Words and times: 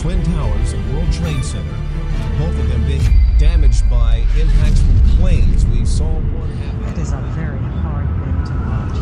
Twin 0.00 0.22
Towers 0.22 0.74
and 0.74 0.94
World 0.94 1.12
Trade 1.12 1.44
Center, 1.44 1.74
both 2.38 2.56
of 2.56 2.68
them 2.68 2.86
being 2.86 3.02
damaged 3.36 3.82
by 3.90 4.18
impacts 4.38 4.80
from 4.80 5.18
planes. 5.18 5.66
We 5.66 5.84
saw 5.84 6.06
one 6.06 6.50
happen. 6.62 6.92
It 6.92 6.98
is 6.98 7.12
a 7.12 7.20
very 7.34 7.58
hard 7.82 8.06
thing 8.22 8.38
to 8.46 8.54
watch. 8.62 8.94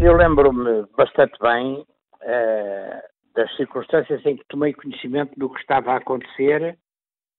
Eu 0.00 0.16
lembro-me 0.16 0.86
bastante 0.96 1.36
bem 1.40 1.84
eh, 2.22 3.02
das 3.34 3.52
circunstâncias 3.56 4.24
em 4.26 4.36
que 4.36 4.44
tomei 4.48 4.72
conhecimento 4.74 5.32
do 5.36 5.50
que 5.50 5.60
estava 5.60 5.94
a 5.94 5.96
acontecer, 5.96 6.78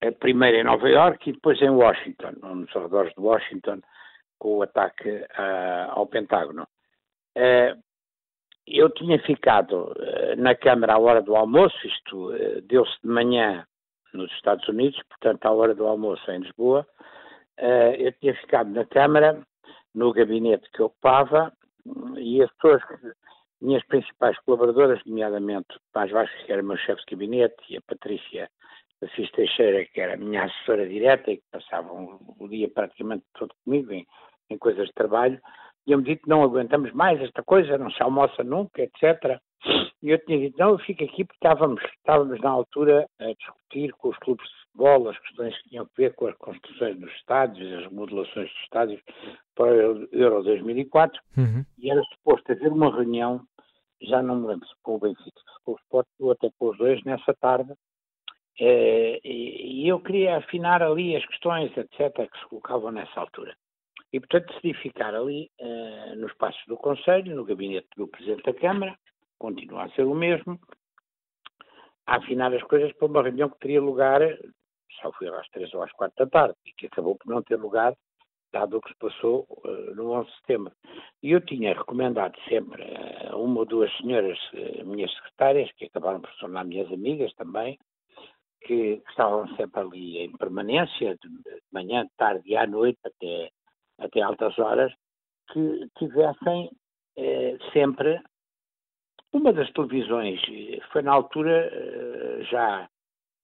eh, 0.02 0.10
primeiro 0.10 0.58
em 0.58 0.64
Nova 0.64 0.86
Iorque 0.86 1.30
e 1.30 1.32
depois 1.32 1.58
em 1.62 1.70
Washington, 1.70 2.32
nos 2.42 2.76
arredores 2.76 3.14
de 3.14 3.20
Washington, 3.22 3.80
com 4.38 4.58
o 4.58 4.62
ataque 4.62 5.24
ah, 5.38 5.88
ao 5.92 6.06
Pentágono. 6.06 6.68
Eu 8.66 8.88
tinha 8.90 9.18
ficado 9.20 9.94
eh, 9.98 10.36
na 10.36 10.54
Câmara 10.54 10.94
à 10.94 10.98
hora 10.98 11.20
do 11.20 11.36
almoço, 11.36 11.76
isto 11.86 12.34
eh, 12.34 12.60
deu-se 12.62 12.98
de 13.02 13.08
manhã 13.08 13.66
nos 14.12 14.30
Estados 14.32 14.66
Unidos, 14.68 15.00
portanto, 15.08 15.44
à 15.44 15.50
hora 15.50 15.74
do 15.74 15.86
almoço 15.86 16.30
em 16.30 16.40
Lisboa. 16.40 16.86
Eh, 17.58 17.96
eu 17.98 18.12
tinha 18.12 18.34
ficado 18.34 18.70
na 18.70 18.84
Câmara, 18.86 19.42
no 19.94 20.12
gabinete 20.12 20.68
que 20.72 20.82
ocupava, 20.82 21.52
e 22.16 22.42
as 22.42 22.50
pessoas, 22.54 22.82
minhas 23.60 23.84
principais 23.84 24.38
colaboradoras, 24.40 25.00
nomeadamente 25.04 25.78
Paz 25.92 26.10
Vasques, 26.10 26.44
que 26.46 26.52
era 26.52 26.62
meu 26.62 26.78
chefe 26.78 27.02
de 27.04 27.16
gabinete, 27.16 27.56
e 27.68 27.76
a 27.76 27.82
Patrícia 27.82 28.48
Assis 29.02 29.30
Teixeira, 29.32 29.84
que 29.84 30.00
era 30.00 30.14
a 30.14 30.16
minha 30.16 30.44
assessora 30.44 30.88
direta 30.88 31.30
e 31.30 31.36
que 31.36 31.44
passavam 31.52 32.18
o 32.38 32.48
dia 32.48 32.68
praticamente 32.70 33.24
todo 33.34 33.54
comigo 33.62 33.92
em, 33.92 34.06
em 34.48 34.56
coisas 34.56 34.86
de 34.86 34.94
trabalho, 34.94 35.38
tinham 35.84 36.00
dito 36.02 36.28
não 36.28 36.42
aguentamos 36.42 36.92
mais 36.92 37.20
esta 37.20 37.42
coisa, 37.42 37.78
não 37.78 37.90
se 37.90 38.02
almoça 38.02 38.42
nunca, 38.42 38.82
etc. 38.82 39.38
E 40.02 40.10
eu 40.10 40.18
tinha 40.26 40.38
dito, 40.38 40.58
não, 40.58 40.70
eu 40.70 40.78
fico 40.78 41.02
aqui 41.04 41.24
porque 41.24 41.36
estávamos, 41.36 41.82
estávamos 41.96 42.38
na 42.40 42.50
altura 42.50 43.06
a 43.18 43.32
discutir 43.32 43.92
com 43.94 44.08
os 44.10 44.18
clubes 44.18 44.46
de 44.46 44.54
futebol 44.66 45.08
as 45.08 45.18
questões 45.20 45.56
que 45.62 45.68
tinham 45.70 45.84
a 45.84 45.88
ver 45.96 46.14
com 46.14 46.26
as 46.26 46.36
construções 46.36 46.98
dos 46.98 47.10
estádios, 47.14 47.72
as 47.72 47.84
remodelações 47.84 48.50
dos 48.50 48.62
estádios 48.64 49.00
para 49.54 49.66
o 49.66 50.08
Euro 50.12 50.42
2004, 50.42 51.20
Uhum. 51.38 51.64
e 51.78 51.90
era 51.90 52.02
suposto 52.02 52.52
haver 52.52 52.70
uma 52.72 52.94
reunião, 52.94 53.40
já 54.02 54.22
não 54.22 54.36
me 54.36 54.48
lembro 54.48 54.66
se 54.66 54.74
com 54.82 54.96
o 54.96 54.98
Benfica, 54.98 55.40
se 55.40 55.64
com 55.64 55.72
o 55.72 55.76
Sport, 55.76 56.06
ou 56.20 56.32
até 56.32 56.50
com 56.58 56.68
os 56.68 56.76
dois, 56.76 57.02
nessa 57.04 57.32
tarde, 57.34 57.72
eh, 58.60 59.20
e 59.24 59.88
eu 59.88 59.98
queria 60.00 60.36
afinar 60.36 60.82
ali 60.82 61.16
as 61.16 61.24
questões, 61.26 61.74
etc., 61.76 62.12
que 62.30 62.38
se 62.38 62.46
colocavam 62.48 62.92
nessa 62.92 63.18
altura. 63.20 63.54
E, 64.14 64.20
portanto, 64.20 64.46
decidi 64.46 64.74
ficar 64.74 65.12
ali 65.12 65.50
eh, 65.58 66.14
no 66.14 66.28
espaço 66.28 66.60
do 66.68 66.76
Conselho, 66.76 67.34
no 67.34 67.44
gabinete 67.44 67.88
do 67.96 68.06
Presidente 68.06 68.44
da 68.44 68.54
Câmara, 68.54 68.96
continua 69.40 69.86
a 69.86 69.90
ser 69.90 70.04
o 70.04 70.14
mesmo, 70.14 70.56
a 72.06 72.18
afinar 72.18 72.54
as 72.54 72.62
coisas 72.62 72.92
para 72.92 73.08
uma 73.08 73.24
reunião 73.24 73.50
que 73.50 73.58
teria 73.58 73.82
lugar, 73.82 74.20
só 75.02 75.10
foi 75.14 75.26
às 75.30 75.48
três 75.48 75.74
ou 75.74 75.82
às 75.82 75.90
quatro 75.90 76.14
da 76.16 76.30
tarde, 76.30 76.54
e 76.64 76.72
que 76.74 76.86
acabou 76.86 77.16
por 77.16 77.28
não 77.28 77.42
ter 77.42 77.56
lugar, 77.56 77.92
dado 78.52 78.76
o 78.76 78.80
que 78.80 78.90
se 78.90 78.98
passou 78.98 79.48
eh, 79.64 79.94
no 79.96 80.12
11 80.12 80.30
de 80.30 80.36
setembro. 80.36 80.72
E 81.20 81.32
eu 81.32 81.40
tinha 81.40 81.74
recomendado 81.74 82.38
sempre 82.48 82.84
a 83.28 83.34
uma 83.36 83.58
ou 83.58 83.66
duas 83.66 83.90
senhoras, 83.96 84.38
eh, 84.52 84.84
minhas 84.84 85.12
secretárias, 85.12 85.72
que 85.72 85.86
acabaram 85.86 86.20
por 86.20 86.30
se 86.30 86.38
tornar 86.38 86.64
minhas 86.64 86.86
amigas 86.92 87.34
também, 87.34 87.76
que 88.60 89.02
estavam 89.08 89.48
sempre 89.56 89.80
ali 89.80 90.18
em 90.18 90.36
permanência, 90.36 91.16
de 91.20 91.28
de 91.28 91.62
manhã, 91.72 92.04
de 92.04 92.12
tarde 92.16 92.48
e 92.48 92.56
à 92.56 92.64
noite, 92.64 93.00
até, 93.04 93.50
até 93.98 94.20
altas 94.22 94.58
horas, 94.58 94.92
que 95.52 95.88
tivessem 95.98 96.70
eh, 97.16 97.56
sempre 97.72 98.20
uma 99.32 99.52
das 99.52 99.70
televisões, 99.72 100.40
foi 100.92 101.02
na 101.02 101.12
altura 101.12 101.68
eh, 101.72 102.44
já, 102.44 102.88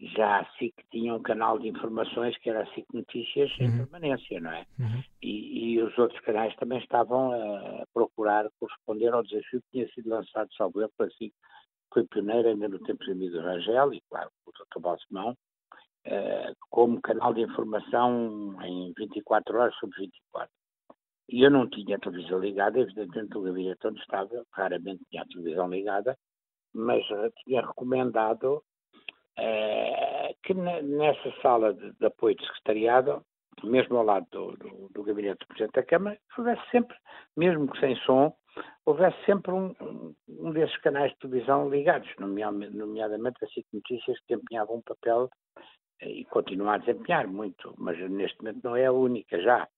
já 0.00 0.40
a 0.40 0.44
SIC 0.52 0.74
tinha 0.90 1.14
um 1.14 1.22
canal 1.22 1.58
de 1.58 1.68
informações 1.68 2.36
que 2.38 2.48
era 2.48 2.62
a 2.62 2.74
SIC 2.74 2.86
Notícias 2.94 3.50
em 3.58 3.68
Uhum. 3.68 3.76
permanência, 3.78 4.40
não 4.40 4.52
é? 4.52 4.66
Uhum. 4.78 5.02
E, 5.22 5.74
e 5.74 5.82
os 5.82 5.96
outros 5.98 6.20
canais 6.20 6.54
também 6.56 6.78
estavam 6.78 7.32
a 7.32 7.84
procurar 7.92 8.48
corresponder 8.58 9.12
ao 9.12 9.22
desafio 9.22 9.60
que 9.62 9.70
tinha 9.72 9.88
sido 9.88 10.08
lançado, 10.10 10.48
salvo 10.54 10.80
eu, 10.80 10.88
pela 10.96 11.10
SIC, 11.10 11.32
foi 11.92 12.04
pioneiro 12.06 12.48
ainda 12.48 12.68
no 12.68 12.78
tempo 12.78 13.04
de 13.04 13.10
Emílio 13.10 13.42
Rangel 13.42 13.92
e, 13.92 14.00
claro, 14.08 14.30
o 14.46 14.52
Dr. 14.52 14.80
Balsemão, 14.80 15.36
como 16.70 17.00
canal 17.02 17.34
de 17.34 17.42
informação 17.42 18.56
em 18.62 18.92
24 18.96 19.58
horas 19.58 19.74
sobre 19.76 19.98
24. 19.98 20.50
E 21.28 21.42
eu 21.42 21.50
não 21.50 21.68
tinha 21.68 21.96
a 21.96 22.00
televisão 22.00 22.40
ligada, 22.40 22.80
evidentemente 22.80 23.38
o 23.38 23.42
gabinete 23.42 23.86
onde 23.86 24.00
estava, 24.00 24.44
raramente 24.52 25.04
tinha 25.10 25.22
a 25.22 25.26
televisão 25.26 25.68
ligada, 25.68 26.18
mas 26.74 27.08
eh, 27.10 27.30
tinha 27.44 27.64
recomendado 27.64 28.62
eh, 29.38 30.34
que 30.42 30.54
ne- 30.54 30.82
nessa 30.82 31.32
sala 31.40 31.72
de, 31.72 31.92
de 31.92 32.06
apoio 32.06 32.34
de 32.36 32.44
secretariado, 32.46 33.24
mesmo 33.62 33.98
ao 33.98 34.04
lado 34.04 34.26
do, 34.32 34.56
do, 34.56 34.88
do 34.92 35.02
gabinete 35.04 35.38
do 35.40 35.46
Presidente 35.48 35.74
da 35.74 35.82
Câmara, 35.84 36.18
houvesse 36.36 36.62
sempre, 36.70 36.96
mesmo 37.36 37.70
que 37.70 37.78
sem 37.78 37.94
som, 37.98 38.34
houvesse 38.84 39.16
sempre 39.24 39.52
um, 39.52 39.74
um, 40.28 40.50
desses 40.52 40.76
canais 40.78 41.12
de 41.12 41.18
televisão 41.18 41.68
ligados, 41.68 42.08
nomeadamente, 42.18 42.76
nomeadamente 42.76 43.44
a 43.44 43.48
SIC 43.48 43.66
Notícias, 43.72 44.18
que 44.20 44.34
desempenhava 44.34 44.72
um 44.72 44.82
papel 44.82 45.30
eh, 45.58 45.62
e 46.02 46.24
continua 46.26 46.74
a 46.74 46.78
desempenhar 46.78 47.26
muito, 47.28 47.74
mas 47.78 47.98
neste 48.10 48.38
momento 48.38 48.60
não 48.64 48.76
é 48.76 48.86
a 48.86 48.92
única 48.92 49.40
já, 49.40 49.68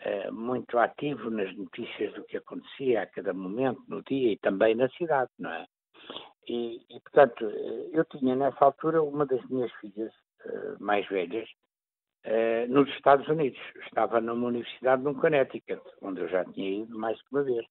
eh, 0.00 0.30
muito 0.30 0.78
ativo 0.78 1.30
nas 1.30 1.54
notícias 1.56 2.12
do 2.14 2.24
que 2.24 2.36
acontecia 2.36 3.02
a 3.02 3.06
cada 3.06 3.32
momento, 3.32 3.82
no 3.88 4.02
dia 4.02 4.32
e 4.32 4.38
também 4.38 4.74
na 4.74 4.88
cidade, 4.90 5.30
não 5.38 5.52
é? 5.52 5.66
E, 6.48 6.80
e, 6.90 7.00
portanto, 7.00 7.48
eh, 7.48 7.90
eu 7.92 8.04
tinha 8.06 8.34
nessa 8.34 8.64
altura 8.64 9.02
uma 9.02 9.26
das 9.26 9.44
minhas 9.48 9.72
filhas 9.74 10.12
eh, 10.44 10.76
mais 10.80 11.06
velhas 11.08 11.48
eh, 12.24 12.66
nos 12.66 12.88
Estados 12.90 13.28
Unidos. 13.28 13.60
Estava 13.86 14.20
numa 14.20 14.48
universidade 14.48 15.02
no 15.02 15.14
Connecticut, 15.14 15.82
onde 16.02 16.20
eu 16.20 16.28
já 16.28 16.44
tinha 16.46 16.82
ido 16.82 16.98
mais 16.98 17.20
que 17.22 17.28
uma 17.32 17.42
vez. 17.42 17.66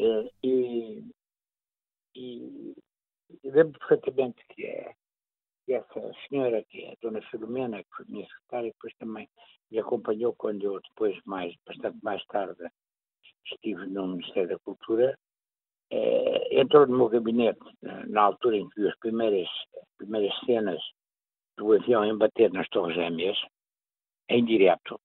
Eh, 0.00 0.30
e, 0.42 1.04
e, 2.16 2.74
e 3.42 3.50
lembro 3.50 3.78
perfeitamente 3.78 4.44
que, 4.48 4.66
é, 4.66 4.94
que 5.64 5.72
essa 5.72 6.12
senhora, 6.28 6.62
que 6.64 6.84
é 6.84 6.92
a 6.92 6.96
Dona 7.00 7.22
Filomena, 7.30 7.82
que 7.82 7.90
foi 7.96 8.04
minha 8.08 8.26
secretária, 8.26 8.70
depois 8.70 8.94
também 8.96 9.28
me 9.70 9.78
acompanhou 9.78 10.34
quando 10.34 10.62
eu 10.64 10.80
depois, 10.80 11.18
mais, 11.24 11.54
bastante 11.66 11.98
mais 12.02 12.24
tarde, 12.26 12.62
estive 13.46 13.86
no 13.86 14.08
Ministério 14.08 14.50
da 14.50 14.58
Cultura, 14.58 15.18
eh, 15.90 16.60
entrou 16.60 16.86
no 16.86 16.96
meu 16.96 17.08
gabinete 17.08 17.60
na, 17.82 18.22
altura 18.22 18.56
em 18.56 18.68
que 18.68 18.80
viu 18.80 18.88
as 18.88 18.98
primeiras, 18.98 19.48
as 19.80 19.88
primeiras 19.98 20.38
cenas 20.46 20.80
do 21.56 21.72
avião 21.72 22.04
embater 22.04 22.52
nas 22.52 22.68
Torres 22.68 22.94
Gêmeas, 22.94 23.38
em 24.28 24.44
direto, 24.44 25.00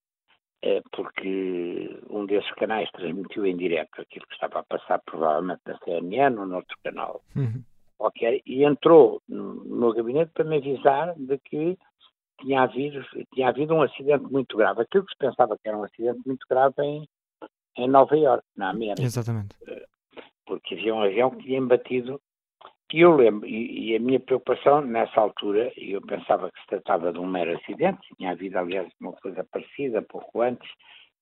eh, 0.61 0.81
porque 0.91 2.01
um 2.09 2.25
desses 2.25 2.51
canais 2.51 2.89
transmitiu 2.91 3.45
em 3.45 3.57
direto 3.57 4.01
aquilo 4.01 4.25
que 4.27 4.33
estava 4.33 4.59
a 4.59 4.63
passar 4.63 4.99
provavelmente 5.05 5.61
na 5.65 5.77
CNN 5.79 6.37
ou 6.37 6.45
noutro 6.45 6.77
canal 6.83 7.21
Uhum. 7.35 7.63
Qualquer, 7.99 8.41
e 8.45 8.63
entrou 8.63 9.21
no, 9.27 9.65
meu 9.65 9.93
gabinete 9.93 10.31
para 10.33 10.45
me 10.45 10.57
avisar 10.57 11.13
de 11.15 11.37
que 11.39 11.77
tinha 12.39 12.61
havido, 12.61 13.05
tinha 13.33 13.49
havido 13.49 13.75
um 13.75 13.81
acidente 13.81 14.23
muito 14.31 14.55
grave. 14.55 14.81
Aquilo 14.81 15.05
que 15.05 15.11
se 15.11 15.17
pensava 15.17 15.57
que 15.57 15.67
era 15.67 15.77
um 15.77 15.83
acidente 15.83 16.21
muito 16.25 16.47
grave 16.49 16.75
em, 16.81 17.07
em 17.77 17.87
Nova 17.89 18.17
Iorque, 18.17 18.47
na 18.55 18.69
América 18.69 19.03
Exatamente. 19.03 19.55
porque 20.45 20.75
havia 20.75 20.95
um 20.95 21.03
avião 21.03 21.31
que 21.31 21.43
tinha 21.43 21.59
embatido. 21.59 22.19
E 22.91 23.01
eu 23.01 23.15
lembro, 23.15 23.47
e, 23.47 23.91
e 23.91 23.95
a 23.95 23.99
minha 23.99 24.19
preocupação 24.19 24.81
nessa 24.81 25.21
altura, 25.21 25.71
e 25.77 25.91
eu 25.91 26.01
pensava 26.01 26.49
que 26.51 26.59
se 26.61 26.67
tratava 26.67 27.13
de 27.13 27.19
um 27.19 27.27
mero 27.27 27.55
acidente, 27.55 27.99
tinha 28.17 28.31
havido, 28.31 28.57
aliás, 28.57 28.91
uma 28.99 29.13
coisa 29.13 29.45
parecida 29.51 30.01
pouco 30.01 30.41
antes, 30.41 30.67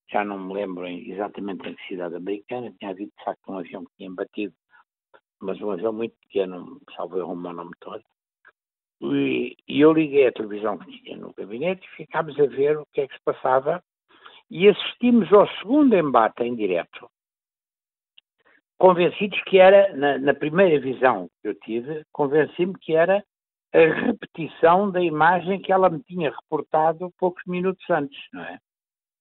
já 0.09 0.23
não 0.23 0.39
me 0.39 0.53
lembro 0.53 0.87
em- 0.87 1.11
exatamente 1.11 1.67
em 1.67 1.75
que 1.75 1.87
cidade 1.87 2.15
americana, 2.15 2.73
tinha 2.79 2.91
havido 2.91 3.11
de 3.17 3.23
facto 3.25 3.51
um 3.51 3.57
avião 3.57 3.83
que 3.83 3.91
tinha 3.97 4.09
embatido, 4.09 4.53
mas 5.39 5.61
um 5.61 5.71
avião 5.71 5.93
muito 5.93 6.15
pequeno, 6.21 6.81
salvo 6.95 7.17
erro, 7.17 7.33
um 7.33 7.41
monomotor. 7.41 8.01
E, 9.01 9.55
e 9.67 9.81
eu 9.81 9.93
liguei 9.93 10.27
a 10.27 10.31
televisão 10.31 10.77
que 10.77 11.03
tinha 11.03 11.17
no 11.17 11.33
gabinete 11.33 11.85
e 11.85 11.95
ficámos 11.97 12.39
a 12.39 12.45
ver 12.45 12.77
o 12.77 12.85
que 12.91 13.01
é 13.01 13.07
que 13.07 13.13
se 13.13 13.23
passava 13.23 13.83
e 14.49 14.67
assistimos 14.67 15.31
ao 15.31 15.47
segundo 15.59 15.95
embate 15.95 16.43
em 16.43 16.55
direto 16.55 17.09
convencidos 18.77 19.41
que 19.45 19.57
era, 19.57 19.95
na, 19.95 20.17
na 20.19 20.33
primeira 20.33 20.79
visão 20.79 21.29
que 21.41 21.49
eu 21.49 21.55
tive, 21.55 22.03
convenci-me 22.11 22.77
que 22.79 22.93
era 22.93 23.23
a 23.73 23.79
repetição 23.79 24.89
da 24.89 25.01
imagem 25.01 25.61
que 25.61 25.71
ela 25.71 25.89
me 25.89 26.01
tinha 26.03 26.31
reportado 26.31 27.11
poucos 27.17 27.43
minutos 27.45 27.83
antes, 27.89 28.17
não 28.31 28.43
é? 28.43 28.57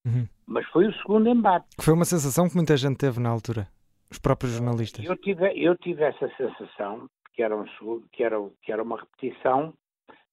Uhum. 0.06 0.28
Mas 0.46 0.64
foi 0.68 0.86
o 0.86 0.94
segundo 0.98 1.28
embate. 1.28 1.66
Foi 1.80 1.94
uma 1.94 2.04
sensação 2.04 2.48
que 2.48 2.54
muita 2.54 2.76
gente 2.76 2.96
teve 2.96 3.18
na 3.18 3.30
altura. 3.30 3.66
Os 4.10 4.18
próprios 4.18 4.52
jornalistas. 4.52 5.04
Eu 5.04 5.16
tive, 5.16 5.52
eu 5.56 5.76
tive 5.76 6.02
essa 6.04 6.28
sensação 6.36 7.08
que 7.34 7.42
era, 7.42 7.56
um, 7.56 7.64
que, 8.12 8.22
era, 8.22 8.36
que 8.62 8.72
era 8.72 8.82
uma 8.82 8.98
repetição, 8.98 9.74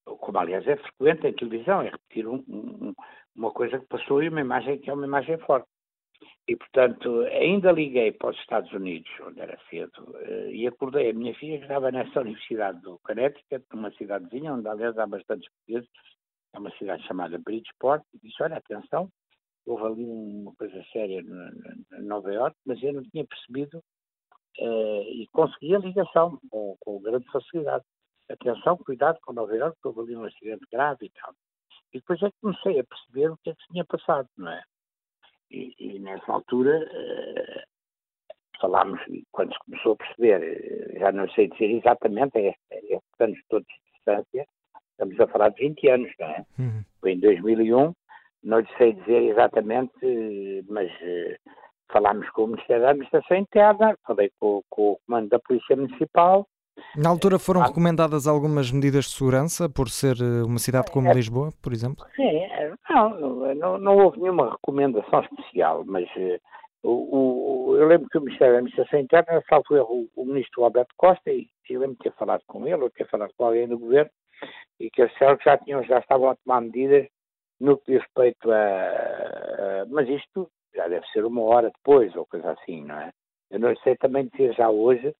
como 0.05 0.37
aliás 0.37 0.65
é 0.67 0.77
frequente 0.77 1.27
em 1.27 1.33
televisão, 1.33 1.81
é 1.81 1.89
repetir 1.89 2.27
um- 2.27 2.43
um- 2.47 2.93
uma 3.35 3.51
coisa 3.51 3.79
que 3.79 3.85
passou 3.87 4.21
e 4.23 4.29
uma 4.29 4.41
imagem 4.41 4.79
que 4.79 4.89
é 4.89 4.93
uma 4.93 5.05
imagem 5.05 5.37
forte. 5.39 5.67
E, 6.47 6.55
portanto, 6.55 7.21
ainda 7.31 7.71
liguei 7.71 8.11
para 8.11 8.29
os 8.31 8.37
Estados 8.39 8.71
Unidos, 8.73 9.09
onde 9.21 9.39
era 9.39 9.57
cedo, 9.69 10.15
eh, 10.19 10.51
e 10.51 10.67
acordei 10.67 11.09
a 11.09 11.13
minha 11.13 11.33
filha 11.35 11.57
que 11.57 11.63
estava 11.63 11.89
nessa 11.91 12.19
Universidade 12.21 12.81
do 12.81 12.99
Connecticut, 13.03 13.65
numa 13.73 13.91
cidadezinha, 13.91 14.53
onde 14.53 14.67
aliás 14.67 14.97
há 14.97 15.07
bastantes 15.07 15.49
portugueses, 15.49 15.89
é 16.53 16.59
uma 16.59 16.71
cidade 16.77 17.03
chamada 17.07 17.37
Bridgeport, 17.37 18.03
e 18.13 18.19
disse, 18.19 18.41
olha, 18.43 18.57
atenção, 18.57 19.09
houve 19.65 19.85
ali 19.85 20.05
uma 20.05 20.53
coisa 20.55 20.83
séria 20.91 21.21
em 21.21 22.03
Nova 22.03 22.33
York, 22.33 22.55
mas 22.65 22.81
eu 22.83 22.93
não 22.93 23.03
tinha 23.03 23.25
percebido 23.25 23.77
uh, 24.59 25.03
e 25.09 25.27
consegui 25.31 25.75
a 25.75 25.79
ligação 25.79 26.39
com, 26.49 26.75
com 26.79 27.01
grande 27.01 27.25
facilidade. 27.31 27.83
Atenção, 28.29 28.77
cuidado 28.77 29.19
com 29.21 29.33
Nova 29.33 29.55
York, 29.55 29.77
houve 29.83 30.01
ali 30.01 30.15
um 30.15 30.25
acidente 30.25 30.65
grave 30.71 31.05
e 31.05 31.09
tal. 31.11 31.33
E 31.93 31.99
depois 31.99 32.21
é 32.23 32.29
que 32.29 32.37
comecei 32.41 32.79
a 32.79 32.83
perceber 32.83 33.31
o 33.31 33.37
que 33.37 33.51
é 33.51 33.55
que 33.55 33.61
se 33.61 33.69
tinha 33.69 33.85
passado, 33.85 34.27
não 34.37 34.51
é? 34.51 34.63
E, 35.51 35.75
e 35.77 35.99
nessa 35.99 36.31
altura 36.31 36.79
uh, 36.79 37.73
falámos, 38.63 38.99
quando 39.31 39.53
se 39.53 39.59
começou 39.59 39.93
a 39.93 39.97
perceber, 39.97 40.41
eh, 40.41 40.99
já 40.99 41.11
não 41.11 41.29
sei 41.31 41.49
dizer 41.49 41.69
exatamente, 41.69 42.37
é 42.37 42.55
estes 42.71 43.19
anos 43.19 43.39
todos 43.49 43.67
de 43.67 43.91
distância, 43.93 44.47
estamos 44.91 45.19
a 45.19 45.27
falar 45.27 45.49
de 45.49 45.67
20 45.67 45.89
anos, 45.89 46.11
não 46.17 46.27
é? 46.27 46.45
Uhum. 46.57 46.83
Foi 47.01 47.11
em 47.11 47.19
2001, 47.19 47.93
não 48.43 48.59
lhe 48.59 48.67
sei 48.77 48.93
dizer 48.93 49.23
exatamente, 49.23 50.65
mas 50.69 50.89
uh, 50.91 51.51
falámos 51.91 52.29
com 52.31 52.43
o 52.43 52.47
Ministério 52.47 52.83
da 52.83 52.89
Administração 52.89 53.37
Interna, 53.37 53.97
falei 54.05 54.31
com, 54.39 54.61
com 54.69 54.91
o 54.91 54.97
Comando 55.05 55.29
da 55.29 55.39
Polícia 55.39 55.75
Municipal, 55.75 56.47
na 56.97 57.09
altura 57.09 57.37
foram 57.37 57.61
ah. 57.61 57.67
recomendadas 57.67 58.27
algumas 58.27 58.71
medidas 58.71 59.05
de 59.05 59.11
segurança 59.11 59.69
por 59.69 59.89
ser 59.89 60.15
eh, 60.19 60.43
uma 60.43 60.57
cidade 60.57 60.91
como 60.91 61.07
é, 61.07 61.13
Lisboa, 61.13 61.51
por 61.61 61.71
exemplo? 61.71 62.05
Sim, 62.15 62.23
é, 62.23 62.73
não, 62.89 63.55
não, 63.55 63.77
não 63.77 63.97
houve 63.97 64.19
nenhuma 64.19 64.51
recomendação 64.51 65.21
especial, 65.21 65.83
mas 65.85 66.05
uh, 66.15 66.39
o, 66.83 67.69
o, 67.71 67.77
eu 67.77 67.87
lembro 67.87 68.09
que 68.09 68.17
o 68.17 68.21
Ministério 68.21 68.53
da 68.53 68.59
Administração 68.59 68.99
Interna, 68.99 69.43
salvo 69.47 69.75
erro, 69.75 70.09
o, 70.15 70.21
o 70.21 70.25
ministro 70.25 70.63
Alberto 70.63 70.93
Costa, 70.97 71.31
e, 71.31 71.47
e 71.69 71.77
lembro 71.77 71.95
de 71.95 72.09
ter 72.09 72.13
falado 72.13 72.41
com 72.47 72.67
ele, 72.67 72.83
ou 72.83 72.89
ter 72.89 73.07
falado 73.07 73.31
com 73.37 73.45
alguém 73.45 73.67
do 73.67 73.79
governo, 73.79 74.11
e 74.79 74.89
que 74.89 75.01
eles 75.01 75.13
disseram 75.13 75.37
que 75.37 75.45
já, 75.45 75.57
tinham, 75.57 75.83
já 75.83 75.99
estavam 75.99 76.29
a 76.29 76.35
tomar 76.35 76.61
medidas 76.61 77.07
no 77.63 77.77
que 77.77 77.93
diz 77.93 78.01
respeito 78.01 78.51
a, 78.51 78.57
a, 78.57 79.85
Mas 79.87 80.07
isto 80.09 80.49
já 80.75 80.87
deve 80.87 81.05
ser 81.07 81.23
uma 81.23 81.41
hora 81.41 81.71
depois, 81.71 82.13
ou 82.15 82.25
coisa 82.25 82.51
assim, 82.51 82.83
não 82.83 82.99
é? 82.99 83.11
Eu 83.49 83.59
não 83.59 83.75
sei 83.77 83.95
também 83.95 84.27
dizer 84.27 84.53
já 84.53 84.69
hoje 84.69 85.15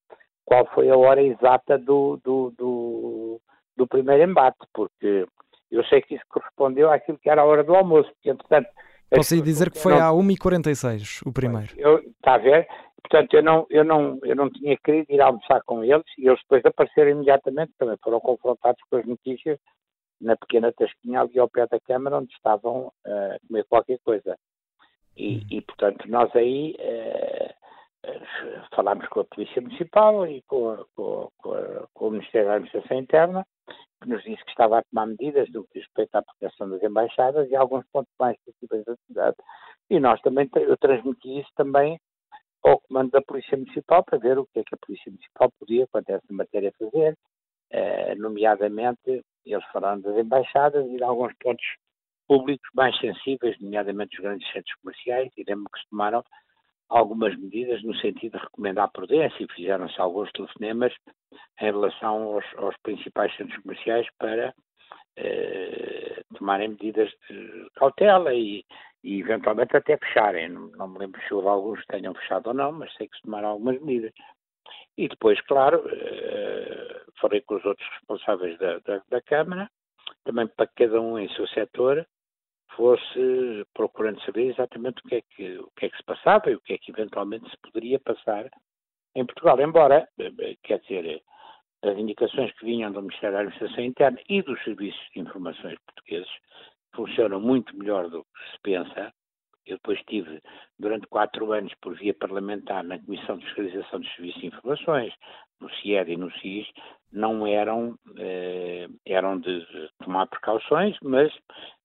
qual 0.46 0.66
foi 0.74 0.90
a 0.90 0.98
hora 0.98 1.22
exata 1.22 1.78
do, 1.78 2.20
do, 2.24 2.54
do, 2.58 3.42
do 3.78 3.88
primeiro 3.88 4.30
embate, 4.30 4.58
porque 4.74 5.26
eu 5.72 5.84
sei 5.86 6.02
que 6.02 6.16
isso 6.16 6.24
correspondeu 6.30 6.92
àquilo 6.92 7.18
que 7.18 7.30
era 7.30 7.42
a 7.42 7.46
hora 7.46 7.64
do 7.64 7.76
almoço, 7.76 8.12
porque 8.14 8.30
entretanto... 8.30 8.68
Posso 9.10 9.42
dizer 9.42 9.72
que 9.72 9.78
foi 9.78 9.94
não... 9.94 10.02
à 10.02 10.12
1h46 10.12 11.22
o 11.26 11.32
primeiro. 11.32 11.72
está 12.10 12.34
a 12.34 12.40
ver? 12.40 12.68
Portanto, 13.04 13.34
eu 13.36 13.44
não, 13.44 13.66
eu, 13.70 13.84
não, 13.84 14.20
eu 14.24 14.36
não 14.36 14.50
tinha 14.50 14.76
querido 14.84 15.14
ir 15.14 15.22
almoçar 15.22 15.62
com 15.66 15.84
eles 15.84 16.06
e 16.18 16.28
eles 16.28 16.40
depois 16.42 16.66
apareceram 16.66 17.12
imediatamente, 17.12 17.72
também 17.78 17.96
foram 18.04 18.20
confrontados 18.20 18.82
com 18.90 18.98
as 18.98 19.06
notícias 19.06 19.60
na 20.22 20.36
pequena 20.36 20.72
tasquinha 20.72 21.22
ali 21.22 21.40
ao 21.40 21.50
pé 21.50 21.68
da 21.68 21.80
Câmara 21.80 22.18
onde 22.18 22.34
estavam 22.34 22.88
uh, 23.06 23.36
a 23.36 23.48
comer 23.48 23.66
qualquer 23.66 24.00
coisa. 24.00 24.38
E, 25.16 25.36
uhum. 25.36 25.42
e 25.52 25.62
portanto, 25.62 26.10
nós 26.10 26.36
aí 26.36 26.76
uh, 26.80 27.54
falámos 28.76 29.08
com 29.08 29.22
a 29.22 29.26
Polícia 29.26 29.62
Municipal 29.62 30.28
e 30.28 30.42
com, 30.44 30.70
a, 30.72 30.86
com, 30.96 31.32
a, 31.54 31.88
com, 31.94 32.08
o 32.08 32.12
Ministério 32.12 32.48
da 32.48 32.56
Administração 32.56 32.98
Interna, 32.98 33.46
que 34.02 34.10
nos 34.10 34.24
disse 34.24 34.44
que 34.44 34.52
estava 34.52 34.80
a 34.80 34.84
tomar 34.84 35.08
medidas 35.08 35.50
do 35.52 35.64
que 35.66 35.80
respeita 35.80 36.20
à 36.20 36.24
proteção 36.24 36.70
das 36.70 36.84
embaixadas 36.84 37.50
e 37.50 37.56
alguns 37.56 37.86
pontos 37.92 38.14
mais 38.20 38.38
sensíveis 38.44 38.84
da 38.86 38.96
cidade. 39.08 39.38
E 39.90 40.00
nós 40.00 40.22
também, 40.22 40.50
eu 40.56 40.78
transmiti 40.78 41.40
isso 41.40 41.50
também 41.56 42.00
ao 42.64 42.80
comando 42.82 43.12
da 43.12 43.22
Polícia 43.22 43.58
Municipal 43.58 44.04
para 44.04 44.18
ver 44.18 44.38
o 44.38 44.46
que 44.48 44.60
é 44.60 44.64
que 44.64 44.76
a 44.76 44.86
Polícia 44.86 45.12
Municipal 45.12 45.52
podia, 45.60 45.88
quanto 45.88 46.10
a 46.10 46.16
essa 46.16 46.34
matéria, 46.34 46.74
fazer, 46.80 47.18
eh, 47.70 48.16
nomeadamente, 48.16 49.24
eles 49.52 49.66
falaram 49.72 50.02
das 50.02 50.18
embaixadas 50.18 50.86
e 50.88 50.98
de 50.98 51.04
alguns 51.04 51.34
pontos 51.42 51.66
públicos 52.28 52.68
mais 52.74 52.98
sensíveis, 53.00 53.60
nomeadamente 53.60 54.18
os 54.18 54.24
grandes 54.24 54.50
centros 54.52 54.74
comerciais, 54.82 55.32
e 55.38 55.44
lembro 55.48 55.70
que 55.72 55.80
se 55.80 55.90
tomaram 55.90 56.24
algumas 56.90 57.36
medidas 57.38 57.82
no 57.84 57.96
sentido 57.96 58.38
de 58.38 58.44
recomendar 58.44 58.92
prudência 58.92 59.44
e 59.44 59.54
fizeram-se 59.54 60.00
alguns 60.00 60.32
telefonemas 60.32 60.94
em 61.62 61.66
relação 61.66 62.36
aos, 62.36 62.46
aos 62.58 62.76
principais 62.84 63.36
centros 63.36 63.62
comerciais 63.62 64.08
para 64.20 64.54
eh, 65.18 66.24
tomarem 66.38 66.70
medidas 66.70 67.10
de 67.30 67.68
cautela 67.76 68.34
e, 68.34 68.64
e, 69.04 69.20
eventualmente 69.20 69.76
até 69.76 69.98
fecharem. 69.98 70.50
Não, 70.50 70.68
não, 70.70 70.88
me 70.88 71.00
lembro 71.00 71.22
se 71.28 71.34
houve 71.34 71.48
alguns 71.48 71.80
que 71.82 71.88
tenham 71.88 72.14
fechado 72.14 72.48
ou 72.48 72.54
não, 72.54 72.72
mas 72.72 72.94
sei 72.96 73.08
que 73.08 73.16
se 73.16 73.24
tomaram 73.24 73.50
algumas 73.50 73.82
medidas. 73.82 74.14
E 74.98 75.08
depois, 75.08 75.40
claro, 75.42 75.84
eh, 75.90 77.02
falei 77.20 77.42
com 77.42 77.56
os 77.56 77.66
outros 77.66 77.88
responsáveis 77.90 78.58
da, 78.60 78.80
da, 78.80 79.02
da 79.10 79.22
Câmara, 79.22 79.70
também 80.24 80.48
para 80.48 80.68
cada 80.68 81.02
um 81.02 81.18
em 81.18 81.30
seu 81.30 81.48
setor, 81.48 82.06
fosse 82.76 83.66
procurando 83.74 84.22
saber 84.22 84.50
exatamente 84.50 85.02
o 85.04 85.08
que, 85.08 85.16
é 85.16 85.22
que, 85.22 85.58
o 85.60 85.72
que 85.76 85.86
é 85.86 85.90
que 85.90 85.98
se 85.98 86.04
passava 86.04 86.50
e 86.50 86.56
o 86.56 86.62
que 86.62 86.74
é 86.74 86.78
que 86.78 86.92
eventualmente 86.92 87.50
se 87.50 87.58
poderia 87.58 88.00
passar 88.00 88.50
em 89.16 89.26
Portugal. 89.26 89.60
Embora, 89.60 90.08
eh, 90.20 90.58
quer 90.64 90.80
dizer, 90.80 91.24
as 91.84 91.98
indicações 91.98 92.52
que 92.54 92.66
vinham 92.66 92.92
do 92.92 93.02
Ministério 93.02 93.36
da 93.36 93.42
Administração 93.42 93.84
Interna 93.84 94.20
e 94.30 94.42
dos 94.42 94.62
Serviços 94.64 95.02
de 95.14 95.20
Informações 95.20 95.78
portugueses 95.86 96.32
funcionam 96.96 97.40
muito 97.40 97.76
melhor 97.78 98.10
do 98.10 98.24
que 98.24 98.52
se 98.52 98.60
pensa. 98.62 99.14
Eu 99.66 99.78
depois 99.78 100.00
estive 100.00 100.42
durante 100.78 101.08
quatro 101.08 101.52
anos 101.54 101.74
por 101.82 101.96
via 101.96 102.14
parlamentar 102.14 102.84
na 102.84 103.00
Comissão 103.00 103.38
de 103.38 103.46
Fiscalização 103.46 104.00
dos 104.00 104.16
Serviços 104.16 104.42
de 104.42 104.48
Informações, 104.48 105.14
no 105.62 105.70
CIED 105.76 106.12
e 106.12 106.18
no 106.18 106.32
CIS, 106.40 106.68
não 107.12 107.48
eram, 107.48 107.98
eh, 108.18 108.88
eram 109.06 109.40
de 109.40 109.66
tomar 110.04 110.28
precauções, 110.28 110.98
mas 111.02 111.32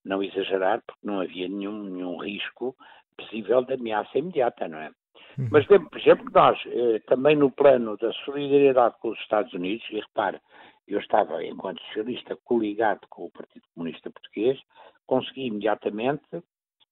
não 0.03 0.21
exagerar, 0.21 0.81
porque 0.85 1.05
não 1.05 1.21
havia 1.21 1.47
nenhum, 1.47 1.83
nenhum 1.83 2.17
risco 2.17 2.75
possível 3.15 3.63
de 3.63 3.73
ameaça 3.73 4.17
imediata, 4.17 4.67
não 4.67 4.79
é? 4.79 4.91
Uhum. 5.37 5.49
Mas 5.51 5.67
lembro, 5.67 5.89
por 5.89 5.99
exemplo, 5.99 6.25
que 6.25 6.33
nós, 6.33 6.59
eh, 6.65 6.99
também 7.07 7.35
no 7.35 7.51
plano 7.51 7.95
da 7.97 8.11
solidariedade 8.25 8.95
com 8.99 9.09
os 9.09 9.19
Estados 9.19 9.53
Unidos, 9.53 9.85
e 9.91 9.99
repare, 9.99 10.39
eu 10.87 10.99
estava, 10.99 11.43
enquanto 11.45 11.81
socialista, 11.83 12.35
coligado 12.43 13.01
com 13.09 13.25
o 13.25 13.31
Partido 13.31 13.63
Comunista 13.75 14.09
Português, 14.09 14.59
consegui 15.05 15.45
imediatamente 15.45 16.23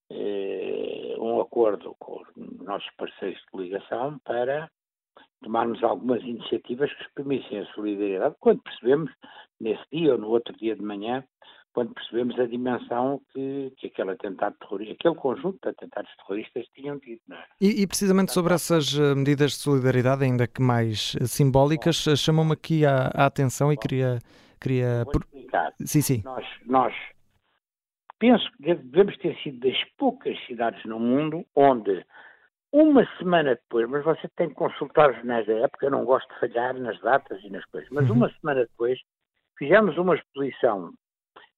eh, 0.10 1.16
um 1.20 1.42
acordo 1.42 1.96
com 2.00 2.22
os 2.22 2.66
nossos 2.66 2.90
parceiros 2.98 3.40
de 3.40 3.46
coligação 3.48 4.20
para 4.24 4.70
tomarmos 5.44 5.84
algumas 5.84 6.22
iniciativas 6.24 6.92
que 6.94 7.04
exprimissem 7.04 7.60
a 7.60 7.66
solidariedade, 7.74 8.36
quando 8.40 8.62
percebemos, 8.62 9.12
nesse 9.60 9.84
dia 9.92 10.14
ou 10.14 10.18
no 10.18 10.30
outro 10.30 10.56
dia 10.58 10.76
de 10.76 10.82
manhã, 10.82 11.24
quando 11.74 11.94
percebemos 11.94 12.40
a 12.40 12.48
dimensão 12.48 13.22
que, 13.32 13.72
que 13.78 13.86
aquele 13.86 14.12
atentado 14.12 14.56
terrorista, 14.60 14.94
aquele 14.94 15.16
conjunto 15.16 15.60
de 15.62 15.70
atentados 15.70 16.10
terroristas 16.18 16.66
tinham 16.74 16.98
tido. 17.00 17.22
É? 17.32 17.44
E, 17.62 17.84
e, 17.84 17.88
precisamente 17.88 18.32
sobre 18.32 18.56
essas 18.56 18.98
eh, 18.98 19.14
medidas 19.14 19.52
de 19.52 19.58
solidariedade, 19.58 20.24
ainda 20.24 20.48
que 20.48 20.60
mais 20.60 21.16
eh, 21.22 21.28
simbólicas, 21.28 22.08
eh, 22.08 22.16
chamam-me 22.16 22.54
aqui 22.54 22.84
a, 22.84 23.12
a, 23.14 23.28
atenção 23.28 23.72
e 23.72 23.78
queria... 23.78 24.18
queria... 24.60 25.04
Vou 25.04 25.22
explicar. 25.22 25.72
Sim, 25.86 26.02
sim. 26.02 26.22
Nós, 26.26 26.46
nós 26.66 26.96
penso 28.20 28.50
que 28.58 28.76
devemos 28.76 29.18
ter 29.18 29.36
sido 29.38 29.60
das 29.60 29.84
poucas 29.98 30.38
cidades 30.46 30.84
no 30.86 31.00
mundo 31.00 31.46
onde 31.56 32.06
uma 32.72 33.06
semana 33.18 33.56
depois, 33.56 33.90
mas 33.90 34.04
você 34.04 34.28
tem 34.36 34.50
que 34.50 34.56
consultar 34.56 35.10
os 35.10 35.16
jornais 35.18 35.46
da 35.48 35.54
época, 35.54 35.86
eu 35.86 35.92
não 35.92 36.06
gosto 36.06 36.28
de 36.34 36.40
falhar 36.40 36.74
nas 36.76 37.00
datas 37.00 37.42
e 37.44 37.50
nas 37.50 37.66
coisas, 37.66 37.90
mas 37.92 38.10
uhum. 38.10 38.18
uma 38.18 38.34
semana 38.40 38.66
depois 38.66 39.00
fizemos 39.58 39.98
uma 39.98 40.16
exposição 40.16 40.92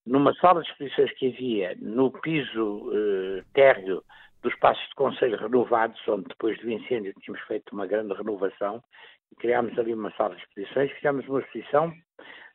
numa 0.06 0.34
sala 0.36 0.62
de 0.62 0.70
exposições 0.70 1.12
que 1.18 1.28
havia 1.28 1.76
no 1.80 2.12
piso 2.12 2.90
uh, 2.90 3.44
térreo 3.54 4.04
dos 4.42 4.56
Passos 4.56 4.88
de 4.88 4.96
Conselho 4.96 5.38
renovados, 5.38 6.00
onde 6.08 6.28
depois 6.30 6.58
do 6.60 6.72
incêndio 6.72 7.14
tínhamos 7.22 7.46
feito 7.46 7.74
uma 7.74 7.86
grande 7.86 8.14
renovação, 8.14 8.82
e 9.32 9.36
criámos 9.36 9.78
ali 9.78 9.94
uma 9.94 10.12
sala 10.12 10.36
de 10.36 10.42
exposições, 10.42 10.92
fizemos 10.92 11.28
uma 11.28 11.42
exposição 11.42 11.94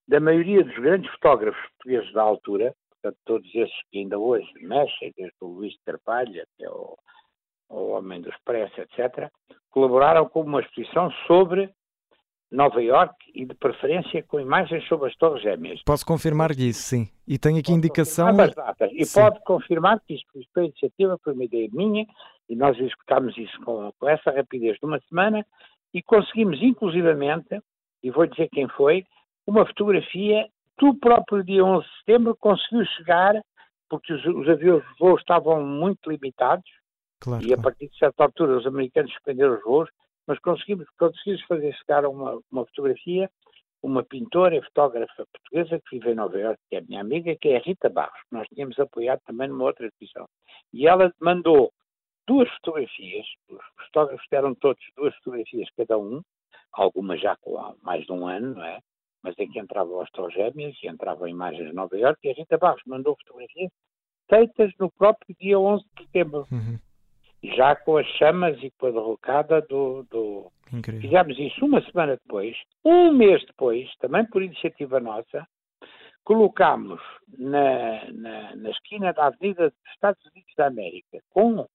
da 0.08 0.20
maioria 0.20 0.64
dos 0.64 0.75
grandes 0.76 1.11
fotógrafos 1.12 1.61
portugueses 1.73 2.12
da 2.12 2.23
altura, 2.23 2.75
portanto, 3.04 3.18
todos 3.25 3.54
esses 3.54 3.75
que 3.90 3.99
ainda 3.99 4.18
hoje 4.18 4.50
mexem, 4.61 5.12
desde 5.16 5.37
o 5.40 5.46
Luís 5.46 5.73
de 5.73 5.80
Carvalho 5.84 6.42
até 6.42 6.70
o, 6.70 6.96
o 7.68 7.90
Homem 7.90 8.20
do 8.23 8.30
Expresso, 8.30 8.80
etc., 8.80 9.30
colaboraram 9.70 10.28
com 10.28 10.40
uma 10.42 10.61
exposição 10.61 11.11
sobre 11.26 11.70
Nova 12.50 12.80
York 12.82 13.14
e 13.34 13.44
de 13.44 13.54
preferência 13.54 14.23
com 14.23 14.40
imagens 14.40 14.87
sobre 14.87 15.08
as 15.08 15.16
Torres 15.16 15.42
Gêmeas. 15.42 15.82
Posso 15.84 16.06
confirmar-lhe 16.06 16.68
isso, 16.68 16.82
sim. 16.82 17.08
E 17.26 17.38
tenho 17.38 17.58
aqui 17.58 17.66
pode 17.66 17.78
indicação. 17.78 18.28
E 18.92 19.04
sim. 19.04 19.20
pode 19.20 19.40
confirmar 19.44 20.00
que 20.00 20.14
isto 20.14 20.26
foi 20.52 20.66
iniciativa, 20.66 21.18
foi 21.23 21.34
uma 21.34 21.44
ideia 21.44 21.68
minha, 21.73 22.06
e 22.49 22.54
nós 22.54 22.78
executámos 22.78 23.37
isso 23.37 23.61
com, 23.62 23.92
com 23.99 24.08
essa 24.08 24.30
rapidez 24.30 24.78
de 24.78 24.87
uma 24.87 25.00
semana 25.08 25.44
e 25.92 26.02
conseguimos, 26.02 26.62
inclusivamente, 26.62 27.61
e 28.02 28.11
vou 28.11 28.26
dizer 28.26 28.49
quem 28.50 28.68
foi, 28.68 29.04
uma 29.46 29.66
fotografia 29.66 30.49
do 30.78 30.95
próprio 30.99 31.45
dia 31.45 31.64
11 31.64 31.85
de 31.87 31.99
setembro 31.99 32.37
conseguiu 32.37 32.85
chegar, 32.97 33.35
porque 33.88 34.12
os, 34.12 34.25
os 34.25 34.49
aviões 34.49 34.83
de 34.83 34.99
voo 34.99 35.16
estavam 35.16 35.64
muito 35.64 36.11
limitados, 36.11 36.69
Claro, 37.21 37.43
e 37.43 37.52
a 37.52 37.57
claro. 37.57 37.62
partir 37.62 37.88
de 37.88 37.97
certa 37.97 38.25
altura 38.25 38.59
os 38.59 38.66
americanos 38.66 39.11
suspenderam 39.12 39.54
os 39.54 39.62
voos, 39.62 39.90
mas 40.26 40.38
conseguimos, 40.40 40.87
conseguimos 40.99 41.43
fazer 41.45 41.73
chegar 41.75 42.07
uma, 42.07 42.38
uma 42.50 42.66
fotografia, 42.66 43.31
uma 43.83 44.02
pintora 44.02 44.57
e 44.57 44.62
fotógrafa 44.62 45.26
portuguesa 45.33 45.81
que 45.81 45.99
vive 45.99 46.12
em 46.12 46.14
Nova 46.14 46.38
Iorque, 46.38 46.62
que 46.69 46.76
é 46.76 46.78
a 46.81 46.83
minha 46.83 47.00
amiga, 47.00 47.37
que 47.37 47.49
é 47.49 47.57
a 47.57 47.61
Rita 47.61 47.88
Barros, 47.88 48.21
que 48.28 48.35
nós 48.35 48.49
tínhamos 48.49 48.78
apoiado 48.78 49.21
também 49.26 49.49
numa 49.49 49.64
outra 49.64 49.87
edição. 49.87 50.26
E 50.73 50.87
ela 50.87 51.12
mandou 51.21 51.73
duas 52.26 52.49
fotografias, 52.57 53.26
os 53.49 53.87
fotógrafos 53.87 54.26
deram 54.31 54.54
todos 54.54 54.83
duas 54.97 55.14
fotografias 55.16 55.69
cada 55.76 55.99
um, 55.99 56.23
algumas 56.73 57.21
já 57.21 57.37
com 57.37 57.59
há 57.59 57.75
mais 57.83 58.04
de 58.04 58.12
um 58.12 58.26
ano, 58.26 58.54
não 58.54 58.64
é? 58.64 58.81
Mas 59.25 59.37
em 59.38 59.50
que 59.50 59.59
entravam 59.59 60.00
as 60.00 60.11
torres 60.11 60.35
gêmeas 60.35 60.76
e 60.83 60.87
entravam 60.87 61.26
imagens 61.26 61.66
de 61.69 61.75
Nova 61.75 61.97
Iorque, 61.97 62.28
e 62.28 62.31
a 62.31 62.35
Rita 62.35 62.59
Barros 62.59 62.83
mandou 62.87 63.16
fotografias 63.16 63.73
feitas 64.28 64.71
no 64.78 64.90
próprio 64.93 65.35
dia 65.40 65.59
11 65.59 65.85
de 65.97 66.04
setembro, 66.04 66.47
Uhum. 66.52 66.78
já 67.57 67.75
com 67.75 67.97
as 67.97 68.07
chamas 68.19 68.62
e 68.62 68.71
com 68.78 68.87
a 68.87 68.90
derrocada 68.90 69.62
do, 69.62 70.02
do... 70.11 70.52
Incrível. 70.73 71.00
Fizemos 71.00 71.38
isso 71.38 71.64
uma 71.64 71.83
semana 71.90 72.16
depois, 72.16 72.57
um 72.85 73.12
mês 73.12 73.45
depois, 73.47 73.90
também 73.97 74.25
por 74.26 74.43
iniciativa 74.43 75.00
nossa, 75.00 75.47
colocámos 76.25 77.00
na, 77.38 78.11
na, 78.12 78.57
na 78.57 78.71
esquina 78.71 79.12
da 79.12 79.26
Avenida 79.26 79.71
dos 79.71 79.93
Estados 79.93 80.25
Unidos 80.26 80.52
da 80.57 80.66
América, 80.66 81.19
com 81.31 81.66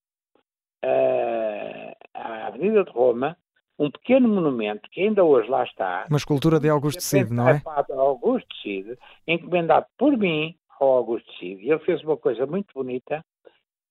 eh, 0.81 1.95
a 2.13 2.47
Avenida 2.47 2.83
de 2.83 2.91
Roma, 2.91 3.37
um 3.79 3.89
pequeno 3.89 4.27
monumento 4.27 4.89
que 4.91 5.01
ainda 5.01 5.23
hoje 5.23 5.49
lá 5.49 5.63
está, 5.63 6.05
Uma 6.09 6.17
escultura 6.17 6.59
de 6.59 6.67
Augusto 6.69 7.01
Cid, 7.01 7.31
não 7.31 7.47
é? 7.47 7.61
Augusto 7.97 8.53
Cid, 8.61 8.97
encomendado 9.25 9.85
por 9.97 10.15
mim 10.17 10.53
ao 10.79 10.89
Augusto 10.97 11.31
Cid. 11.39 11.63
E 11.63 11.71
ele 11.71 11.79
fez 11.79 12.03
uma 12.03 12.17
coisa 12.17 12.45
muito 12.45 12.73
bonita, 12.73 13.23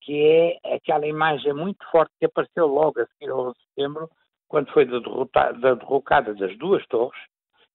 que 0.03 0.59
é 0.63 0.75
aquela 0.75 1.07
imagem 1.07 1.53
muito 1.55 1.79
forte 1.91 2.13
que 2.21 2.27
apareceu 2.27 2.67
logo 2.67 3.01
a 3.01 3.07
seguir 3.07 3.31
ao 3.33 3.47
11 3.49 3.55
de 3.59 3.65
setembro, 3.75 4.11
quando 4.47 4.71
foi 4.73 4.85
da, 4.85 4.99
derrota- 4.99 5.53
da 5.53 5.75
derrocada 5.75 6.35
das 6.35 6.57
duas 6.59 6.87
torres, 6.87 7.21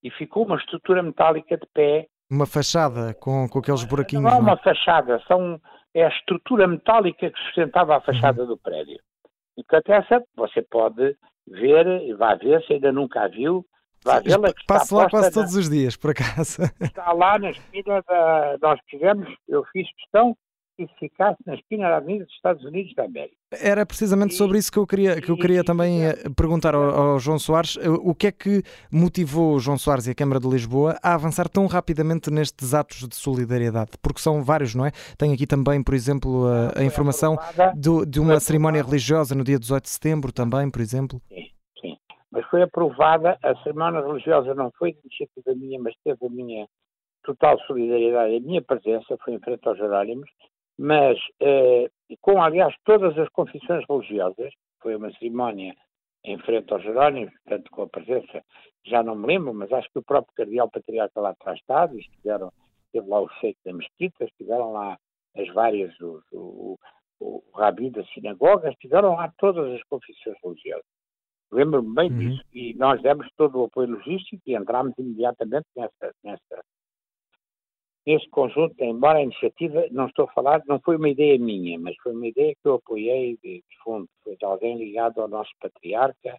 e 0.04 0.10
ficou 0.12 0.46
uma 0.46 0.58
estrutura 0.58 1.02
metálica 1.02 1.58
de 1.58 1.66
pé. 1.74 2.08
Uma 2.30 2.46
fachada 2.46 3.14
com, 3.16 3.48
com 3.50 3.60
aqueles 3.60 3.84
buraquinhos. 3.84 4.24
Não 4.24 4.32
é 4.32 4.34
não 4.36 4.40
uma 4.42 4.58
fachada, 4.58 5.22
são, 5.28 5.60
é 5.94 6.06
a 6.06 6.10
estrutura 6.10 6.68
metálica 6.68 7.30
que 7.32 7.40
sustentava 7.46 7.96
a 7.98 8.02
fachada 8.02 8.46
do 8.46 8.58
prédio. 8.58 9.00
E 9.58 9.64
portanto 9.64 9.90
essa 9.92 10.24
você 10.36 10.62
pode 10.64 11.16
ver, 11.48 11.86
e 12.04 12.14
vá 12.14 12.36
ver, 12.36 12.64
se 12.66 12.74
ainda 12.74 12.92
nunca 12.92 13.24
a 13.24 13.28
viu, 13.28 13.66
vá 14.04 14.20
vê-la 14.20 14.54
Passo 14.68 14.96
lá 14.96 15.10
quase 15.10 15.28
na- 15.28 15.34
todos 15.34 15.56
os 15.56 15.70
dias, 15.70 15.96
por 15.96 16.12
acaso. 16.12 16.62
está 16.82 17.12
lá 17.14 17.38
na 17.40 17.52
esquina 17.52 18.02
da. 18.08 18.58
Nós 18.62 18.80
fizemos, 18.90 19.28
eu 19.48 19.64
fiz 19.72 19.88
questão 19.96 20.36
que 20.76 20.88
ficasse 21.00 21.38
na 21.46 21.56
esquina 21.56 21.88
da 21.90 21.98
Avenida 21.98 22.26
dos 22.26 22.34
Estados 22.34 22.64
Unidos 22.64 22.94
da 22.96 23.04
América. 23.06 23.36
Era 23.62 23.86
precisamente 23.86 24.34
sobre 24.34 24.58
isso 24.58 24.72
que 24.72 24.80
eu 24.80 24.88
queria, 24.88 25.22
que 25.22 25.30
eu 25.30 25.38
queria 25.38 25.64
também 25.64 26.04
eh, 26.06 26.14
perguntar 26.36 26.74
ao, 26.74 26.84
ao 26.84 27.20
João 27.20 27.38
Soares. 27.38 27.78
eh, 27.78 27.88
O 27.90 28.16
que 28.16 28.28
é 28.28 28.32
que 28.32 28.64
motivou 28.92 29.56
o 29.56 29.60
João 29.60 29.78
Soares 29.78 30.08
e 30.08 30.12
a 30.12 30.16
Câmara 30.16 30.40
de 30.40 30.48
Lisboa 30.48 30.98
a 31.04 31.14
avançar 31.14 31.48
tão 31.48 31.68
rapidamente 31.68 32.32
nestes 32.32 32.74
atos 32.74 33.08
de 33.08 33.16
solidariedade? 33.16 33.92
Porque 34.02 34.20
são 34.20 34.44
vários, 34.44 34.74
não 34.74 34.86
é? 34.86 34.92
Tenho 35.18 35.34
aqui 35.34 35.46
também, 35.46 35.84
por 35.84 35.94
exemplo, 35.94 36.48
a, 36.48 36.80
a 36.80 36.84
informação 36.84 37.34
aprovada- 37.36 37.74
do- 37.76 38.06
de 38.06 38.20
uma 38.20 38.40
cerimónia 38.40 38.82
aprovada- 38.82 38.92
religiosa 38.96 39.36
no 39.36 39.44
dia 39.44 39.60
18 39.60 39.84
de 39.84 39.90
setembro 39.92 40.32
também, 40.32 40.70
por 40.72 40.82
exemplo. 40.82 41.22
Sim, 41.30 41.50
sim. 41.82 41.98
Mas 42.32 42.44
foi 42.48 42.64
aprovada, 42.64 43.38
a 43.44 43.56
cerimónia 43.62 44.02
religiosa 44.02 44.56
não 44.56 44.72
foi 44.80 44.94
de 44.94 45.00
iniciativa 45.06 45.54
minha, 45.56 45.80
mas 45.80 45.94
teve 46.04 46.26
a 46.26 46.30
minha 46.30 46.66
total 47.24 47.58
solidariedade, 47.68 48.36
a 48.36 48.40
minha 48.42 48.62
presença, 48.62 49.16
foi 49.24 49.36
em 49.36 49.40
frente 49.40 49.66
aos 49.68 49.78
Jerónimos, 49.78 50.30
mas 50.78 51.18
eh, 51.40 51.90
com, 52.22 52.42
aliás, 52.42 52.76
todas 52.84 53.18
as 53.18 53.30
confissões 53.30 53.84
religiosas, 53.90 54.54
foi 54.82 54.96
uma 54.96 55.12
cerimónia 55.14 55.76
em 56.26 56.38
frente 56.40 56.72
aos 56.74 56.84
Jerónimos, 56.84 57.34
portanto, 57.44 57.72
com 57.72 57.82
a 57.84 57.90
presença, 57.90 58.44
já 58.86 59.04
não 59.04 59.16
me 59.16 59.28
lembro, 59.28 59.54
mas 59.54 59.72
acho 59.72 59.90
que 59.92 60.00
o 60.00 60.04
próprio 60.04 60.34
Cardeal 60.36 60.70
Patriarca 60.70 61.20
lá 61.20 61.36
terá 61.36 61.54
estado, 61.54 61.98
estiveram, 62.00 62.52
esteve 62.86 63.10
lá 63.10 63.22
o 63.22 63.30
Sheik 63.40 63.58
da 63.66 63.74
Mesquita, 63.74 64.26
estiveram 64.26 64.72
lá 64.72 64.98
as 65.36 65.48
várias, 65.54 65.94
o, 66.00 66.22
o, 66.32 66.78
o 67.20 67.44
Rabi 67.56 67.90
da 67.90 68.06
sinagoga, 68.06 68.70
estiveram 68.70 69.16
lá 69.16 69.32
todas 69.38 69.74
as 69.74 69.84
confissões 69.84 70.38
religiosas. 70.44 70.86
Lembro-me 71.52 71.94
bem 71.94 72.10
Uhum. 72.12 72.18
disso. 72.18 72.44
E 72.52 72.74
nós 72.76 73.02
demos 73.02 73.28
todo 73.38 73.62
o 73.62 73.66
apoio 73.66 73.92
logístico 73.92 74.42
e 74.48 74.56
entramos 74.56 74.94
imediatamente 74.98 75.68
nessa, 75.76 76.14
nessa, 76.24 76.64
nesse 78.06 78.28
conjunto, 78.30 78.76
embora 78.84 79.20
a 79.20 79.24
iniciativa, 79.24 79.86
não 79.92 80.08
estou 80.08 80.26
a 80.26 80.34
falar, 80.34 80.62
não 80.68 80.80
foi 80.80 80.98
uma 80.98 81.10
ideia 81.10 81.40
minha, 81.40 81.80
mas 81.80 81.96
foi 82.04 82.14
uma 82.14 82.28
ideia 82.28 82.54
que 82.54 82.68
eu 82.68 82.76
apoiei 82.76 83.38
de, 83.44 83.58
de 83.58 83.78
fundo. 83.84 84.08
Foi 84.24 84.36
de 84.36 84.46
alguém 84.46 84.78
ligado 84.78 85.22
ao 85.22 85.28
nosso 85.28 85.52
patriarca, 85.60 86.38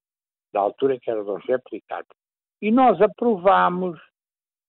da 0.53 0.61
altura 0.61 0.99
que 1.01 1.11
era 1.11 1.21
o 1.21 1.25
Dom 1.25 1.41
José 1.41 1.59
Policarpo. 1.59 2.15
E 2.63 2.71
nós 2.71 3.01
aprovámos, 3.01 3.99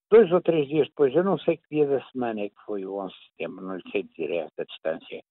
dois 0.10 0.32
ou 0.32 0.42
três 0.42 0.68
dias 0.68 0.88
depois, 0.88 1.14
eu 1.16 1.24
não 1.24 1.38
sei 1.38 1.58
que 1.58 1.64
dia 1.70 1.86
da 1.86 2.04
semana 2.12 2.42
é 2.42 2.50
que 2.50 2.62
foi 2.66 2.86
o 2.86 2.98
11 2.98 3.14
de 3.14 3.26
setembro, 3.30 3.66
não 3.66 3.76
lhe 3.76 3.92
sei 3.92 4.04
dizer 4.04 4.32
a 4.32 4.46
esta 4.46 4.66
distância, 4.66 5.24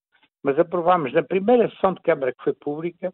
mas 0.43 0.57
aprovámos 0.57 1.11
na 1.13 1.23
primeira 1.23 1.69
sessão 1.71 1.93
de 1.93 2.01
Câmara 2.01 2.33
que 2.33 2.43
foi 2.43 2.53
pública 2.53 3.13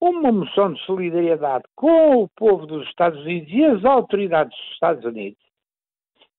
uma 0.00 0.30
moção 0.30 0.72
de 0.72 0.84
solidariedade 0.84 1.64
com 1.74 2.22
o 2.22 2.28
povo 2.28 2.66
dos 2.66 2.86
Estados 2.86 3.20
Unidos 3.20 3.50
e 3.50 3.64
as 3.64 3.84
autoridades 3.84 4.56
dos 4.56 4.72
Estados 4.72 5.04
Unidos, 5.04 5.45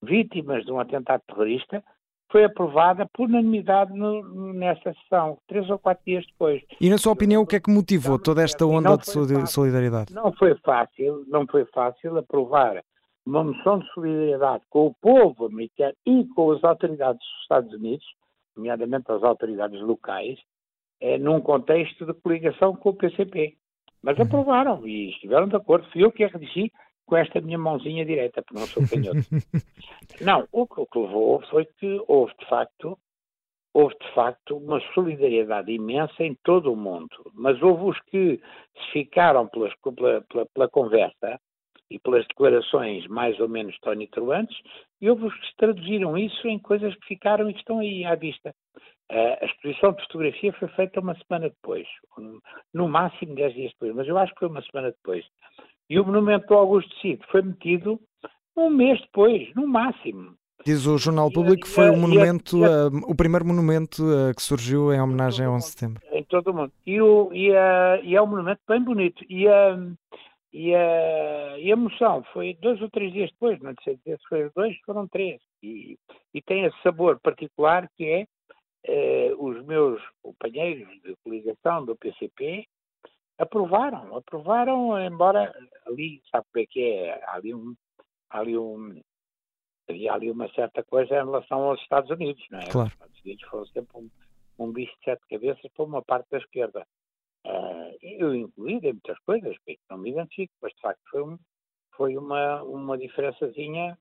vítimas 0.02 0.66
de 0.66 0.72
um 0.72 0.80
atentado 0.80 1.22
terrorista, 1.28 1.84
foi 2.32 2.44
aprovada 2.44 3.08
por 3.14 3.30
unanimidade 3.30 3.94
no, 3.94 4.54
nessa 4.54 4.94
sessão, 4.94 5.38
três 5.48 5.70
ou 5.70 5.80
quatro 5.80 6.04
dias 6.06 6.26
depois. 6.26 6.62
E 6.80 6.90
na 6.90 6.98
sua 6.98 7.14
opinião, 7.14 7.42
o 7.42 7.48
que 7.48 7.56
é 7.56 7.60
que 7.60 7.72
motivou 7.72 8.20
toda 8.20 8.44
esta 8.44 8.66
onda 8.66 8.98
de 8.98 9.48
solidariedade? 9.48 10.14
Não 10.14 10.34
foi 10.34 10.56
fácil, 10.56 11.24
não 11.28 11.48
foi 11.48 11.66
fácil 11.66 12.18
aprovar 12.18 12.84
uma 13.26 13.44
moção 13.44 13.80
de 13.80 13.88
solidariedade 13.94 14.64
com 14.70 14.88
o 14.88 14.94
povo 14.94 15.46
americano 15.46 15.94
e 16.06 16.26
com 16.36 16.52
as 16.52 16.64
autoridades 16.64 17.20
dos 17.20 17.42
Estados 17.42 17.74
Unidos, 17.74 18.06
nomeadamente 18.56 19.12
as 19.12 19.24
autoridades 19.24 19.80
locais, 19.82 20.38
eh, 21.02 21.18
num 21.18 21.40
contexto 21.42 22.06
de 22.06 22.14
coligação 22.14 22.76
com 22.76 22.90
o 22.90 22.96
PCP. 22.96 23.56
Mas 24.02 24.20
aprovaram 24.20 24.88
e 24.88 25.10
estiveram 25.10 25.48
de 25.48 25.56
acordo. 25.56 25.90
Fui 25.92 26.04
eu 26.04 26.12
que 26.12 26.24
a 26.24 26.28
redigi 26.28 26.72
com 27.08 27.16
esta 27.18 27.42
minha 27.42 27.58
mãozinha 27.58 28.06
direita, 28.06 28.44
porque 28.44 28.60
não 28.60 28.68
sou 28.68 28.88
canhoto. 28.88 29.18
não, 30.22 30.48
o 30.52 30.68
que, 30.68 30.82
o 30.82 30.86
que 30.86 31.00
levou 31.00 31.42
foi 31.50 31.66
que 31.66 32.04
houve 32.08 32.34
de 32.40 32.46
facto 32.48 32.98
houve 33.74 33.96
de 34.02 34.12
facto 34.14 34.58
uma 34.58 34.82
solidariedade 34.94 35.72
imensa 35.72 36.24
em 36.24 36.36
todo 36.44 36.74
o 36.74 36.76
mundo, 36.76 37.32
mas 37.34 37.62
houve 37.62 37.84
os 37.84 38.00
que 38.08 38.42
se 38.76 38.92
ficaram 38.92 39.48
pelas- 39.48 39.74
pela, 39.76 40.22
pela- 40.22 40.46
pela 40.48 40.70
conversa 40.70 41.40
e 41.90 42.00
pelas 42.00 42.26
declarações 42.28 43.06
mais 43.08 43.40
ou 43.40 43.48
menos 43.48 43.78
tonitruantes, 43.80 44.58
e 45.00 45.10
houve 45.10 45.28
os 45.28 45.40
que 45.40 45.48
se 45.48 45.56
traduziram 45.58 46.18
isso 46.18 46.48
em 46.48 46.58
coisas 46.58 46.94
que 46.96 47.08
ficaram 47.08 47.50
e 47.50 47.54
que 47.54 47.60
estão 47.60 47.80
aí 47.80 48.04
à 48.04 48.16
vista. 48.16 48.54
A 49.10 49.46
exposição 49.46 49.94
de 49.94 50.02
fotografia 50.04 50.52
foi 50.54 50.68
feita 50.70 51.00
uma 51.00 51.16
semana 51.16 51.50
depois, 51.50 51.88
no- 52.74 52.90
máximo 52.90 53.36
dez 53.36 53.54
dias 53.54 53.72
depois, 53.72 53.96
mas 53.96 54.08
eu 54.08 54.18
acho 54.18 54.34
que 54.34 54.40
foi 54.40 54.50
uma 54.50 54.62
semana 54.64 54.92
depois. 54.92 55.24
E 55.90 55.98
o 56.00 56.06
monumento 56.06 56.48
do 56.48 56.54
Augusto 56.56 56.94
Cid 57.00 57.22
foi 57.32 57.42
metido 57.42 58.00
um 58.58 58.70
mês 58.70 59.00
depois, 59.02 59.48
no 59.56 59.66
máximo. 59.68 60.36
Diz 60.66 60.86
o 60.86 60.98
Jornal 60.98 61.32
Público 61.32 61.62
que 61.66 61.70
foi 61.74 61.90
o 61.90 61.96
monumento, 61.96 62.58
a- 62.66 62.88
o 63.10 63.16
primeiro 63.16 63.46
monumento 63.46 64.04
que 64.36 64.42
surgiu 64.42 64.92
em 64.92 65.00
homenagem 65.00 65.46
a 65.46 65.50
todo 65.50 65.56
11 65.56 65.66
de 65.68 65.72
setembro. 65.72 66.02
em 66.12 66.24
todo 66.26 66.48
o 66.52 66.54
mundo. 66.54 66.74
E, 66.86 67.00
o, 67.00 67.32
e, 67.32 67.56
a, 67.56 68.02
e 68.04 68.14
é 68.16 68.22
um 68.22 68.28
monumento 68.28 68.60
bem 68.68 68.84
bonito. 68.84 69.24
E 69.30 69.48
a, 69.48 69.78
e, 70.52 70.76
a, 70.76 71.60
e 71.60 71.72
a 71.72 71.76
moção 71.78 72.24
foi 72.34 72.56
dois 72.62 72.82
ou 72.82 72.90
três 72.90 73.14
dias 73.14 73.30
depois, 73.32 73.58
não 73.62 73.74
sei 73.84 73.96
dizer 73.98 74.18
se 74.18 74.28
foi 74.28 74.50
dois, 74.54 74.76
foram 74.86 75.08
três. 75.08 75.40
E, 75.64 75.98
e 76.34 76.42
tem 76.42 76.66
esse 76.66 76.76
sabor 76.82 77.20
particular 77.22 77.88
que 77.96 78.04
é 78.06 78.26
eh, 78.88 79.34
os 79.38 79.64
meus 79.66 80.02
companheiros 80.22 80.88
de 81.02 81.16
coligação 81.24 81.86
do 81.86 81.96
PCP 81.96 82.66
aprovaram, 83.38 84.16
aprovaram, 84.16 85.00
embora 85.00 85.54
ali, 85.86 86.22
sabe 86.32 86.46
como 86.52 86.64
é 86.64 86.68
que 86.68 86.82
é, 86.82 87.24
há 87.26 87.36
ali 87.36 87.54
um, 87.54 87.76
há 88.30 88.40
ali 88.40 88.58
um, 88.58 89.02
havia 89.90 90.14
ali 90.14 90.32
uma 90.32 90.50
certa 90.54 90.84
coisa 90.84 91.14
em 91.14 91.26
relação 91.26 91.64
aos 91.64 91.82
Estados 91.82 92.10
Unidos, 92.10 92.44
não 92.50 92.60
é? 92.60 92.70
Claro. 92.70 92.88
Os 92.88 92.94
Estados 92.94 93.22
Unidos 93.24 93.50
foram 93.50 93.66
sempre 93.68 93.98
um, 93.98 94.10
um 94.60 94.72
bicho 94.72 94.94
de 94.98 95.04
sete 95.06 95.22
cabeças 95.30 95.72
para 95.76 95.86
uma 95.86 96.02
parte 96.02 96.30
da 96.30 96.38
esquerda. 96.38 96.88
Ah, 97.46 97.92
eu 98.02 98.36
incluído 98.36 98.88
em 98.88 98.94
muitas 98.94 99.20
coisas, 99.20 99.56
que 99.66 99.78
não 99.90 99.98
me 99.98 100.12
identifico, 100.12 100.54
mas 100.62 100.74
de 100.74 100.82
facto 100.82 101.02
foi, 101.10 101.24
um, 101.24 101.40
foi 101.96 102.18
uma, 102.18 102.64
uma 102.64 102.98
diferençazinha 102.98 103.98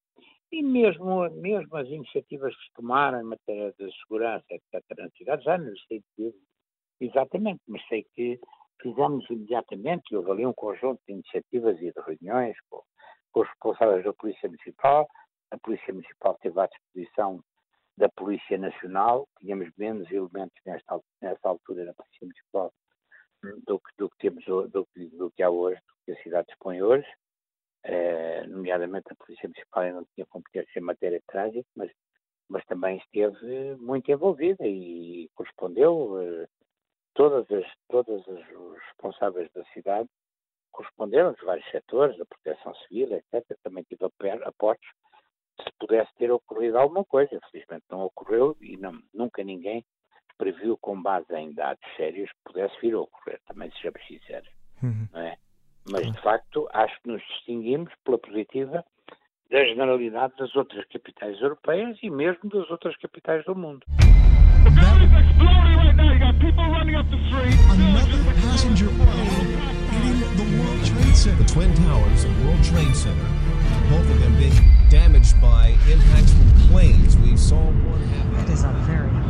e 0.52 0.62
mesmo, 0.62 1.28
mesmo 1.30 1.76
as 1.76 1.88
iniciativas 1.88 2.54
que 2.56 2.64
se 2.64 2.72
tomaram 2.74 3.20
em 3.20 3.24
matéria 3.24 3.74
de 3.78 3.90
segurança, 4.00 4.44
etc., 4.50 4.82
na 4.98 5.10
cidade, 5.10 5.44
já 5.44 5.58
não 5.58 5.74
sei 5.88 6.02
dizer 6.16 6.34
exatamente, 7.00 7.60
mas 7.66 7.86
sei 7.88 8.06
que 8.14 8.38
fizemos 8.80 9.28
imediatamente, 9.30 10.04
e 10.10 10.16
houve 10.16 10.30
ali 10.30 10.46
um 10.46 10.52
conjunto 10.52 11.00
de 11.06 11.14
iniciativas 11.14 11.76
e 11.80 11.92
de 11.92 12.00
reuniões 12.00 12.56
com, 12.68 12.82
com 13.32 13.40
os 13.40 13.48
responsáveis 13.48 14.04
da 14.04 14.12
Polícia 14.12 14.48
Municipal, 14.48 15.08
a 15.50 15.58
Polícia 15.58 15.92
Municipal 15.92 16.36
teve 16.40 16.60
à 16.60 16.66
disposição 16.66 17.40
da 17.96 18.08
Polícia 18.10 18.58
Nacional, 18.58 19.26
tínhamos 19.40 19.70
menos 19.76 20.10
elementos 20.10 20.58
nesta, 20.64 21.00
nessa 21.22 21.48
altura 21.48 21.84
na 21.84 21.94
Polícia 21.94 22.18
Municipal 22.22 22.72
do, 23.66 23.80
do, 23.98 24.88
do 25.12 25.30
que 25.30 25.42
há 25.42 25.50
hoje, 25.50 25.80
do 25.80 25.94
que 26.04 26.12
a 26.12 26.22
cidade 26.22 26.46
dispõe 26.48 26.82
hoje. 26.82 27.06
Uh, 27.88 28.48
nomeadamente 28.48 29.06
a 29.12 29.14
Polícia 29.14 29.48
Municipal 29.48 29.92
não 29.92 30.04
tinha 30.14 30.26
competência 30.26 30.78
em 30.78 30.82
matéria 30.82 31.20
de 31.20 31.26
trânsito, 31.26 31.68
mas, 31.76 31.90
mas 32.48 32.64
também 32.66 32.96
esteve 32.98 33.76
muito 33.76 34.10
envolvida 34.10 34.66
e 34.66 35.30
correspondeu. 35.34 35.94
Uh, 35.94 36.48
todas 37.14 37.50
as, 37.50 37.64
todas 37.88 38.28
as, 38.28 38.50
os 38.50 38.78
responsáveis 38.88 39.50
da 39.52 39.64
cidade 39.66 40.08
corresponderam 40.72 41.32
dos 41.32 41.42
vários 41.42 41.68
setores, 41.70 42.18
da 42.18 42.26
proteção 42.26 42.74
civil, 42.74 43.12
etc. 43.12 43.56
Também 43.62 43.84
tive 43.84 44.04
aportes 44.44 44.90
se 45.62 45.72
pudesse 45.78 46.12
ter 46.16 46.30
ocorrido 46.30 46.78
alguma 46.78 47.04
coisa. 47.04 47.34
Infelizmente 47.34 47.84
não 47.90 48.02
ocorreu 48.02 48.56
e 48.60 48.76
não, 48.76 49.00
nunca 49.14 49.42
ninguém 49.42 49.84
previu 50.36 50.76
com 50.76 51.00
base 51.00 51.34
em 51.34 51.52
dados 51.54 51.82
sérios 51.96 52.30
que 52.30 52.52
pudesse 52.52 52.78
vir 52.80 52.94
a 52.94 53.00
ocorrer, 53.00 53.40
também 53.46 53.70
sejamos 53.72 54.06
sinceros. 54.06 54.48
Uhum. 54.82 55.08
Não 55.12 55.20
é? 55.20 55.38
Mas, 55.96 56.12
de 56.12 56.20
facto, 56.20 56.68
acho 56.74 56.94
que 57.02 57.08
nos 57.08 57.22
distinguimos 57.22 57.90
pela 58.04 58.18
positiva 58.18 58.84
da 59.50 59.64
generalidade 59.64 60.34
das 60.38 60.54
outras 60.54 60.84
capitais 60.88 61.40
europeias 61.40 61.96
e 62.02 62.10
mesmo 62.10 62.50
das 62.50 62.70
outras 62.70 62.94
capitais 62.98 63.42
do 63.46 63.54
mundo. 63.54 63.86
The 71.26 71.44
Twin 71.52 71.74
Towers 71.74 72.24
and 72.24 72.46
World 72.46 72.62
Trade 72.62 72.94
Center, 72.94 73.26
both 73.90 74.08
of 74.08 74.20
them 74.20 74.36
being 74.36 74.52
damaged 74.88 75.40
by 75.40 75.74
impacts 75.90 76.32
from 76.32 76.68
planes. 76.68 77.16
We 77.16 77.36
saw 77.36 77.56
one 77.56 78.00
happen. 78.00 78.44
It 78.44 78.50
is 78.50 78.62
a 78.62 78.70
very 78.86 79.25